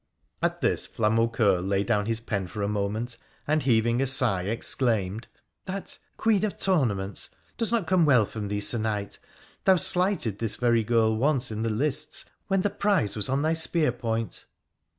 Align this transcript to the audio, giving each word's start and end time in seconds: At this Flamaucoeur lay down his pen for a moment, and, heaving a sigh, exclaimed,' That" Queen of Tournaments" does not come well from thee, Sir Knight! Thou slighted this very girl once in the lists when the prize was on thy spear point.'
At 0.41 0.61
this 0.61 0.87
Flamaucoeur 0.87 1.61
lay 1.61 1.83
down 1.83 2.07
his 2.07 2.19
pen 2.19 2.47
for 2.47 2.63
a 2.63 2.67
moment, 2.67 3.17
and, 3.45 3.61
heaving 3.61 4.01
a 4.01 4.07
sigh, 4.07 4.45
exclaimed,' 4.45 5.27
That" 5.67 5.95
Queen 6.17 6.43
of 6.43 6.57
Tournaments" 6.57 7.29
does 7.59 7.71
not 7.71 7.85
come 7.85 8.03
well 8.05 8.25
from 8.25 8.47
thee, 8.47 8.61
Sir 8.61 8.79
Knight! 8.79 9.19
Thou 9.65 9.75
slighted 9.75 10.39
this 10.39 10.55
very 10.55 10.83
girl 10.83 11.15
once 11.15 11.51
in 11.51 11.61
the 11.61 11.69
lists 11.69 12.25
when 12.47 12.61
the 12.61 12.71
prize 12.71 13.15
was 13.15 13.29
on 13.29 13.43
thy 13.43 13.53
spear 13.53 13.91
point.' 13.91 14.45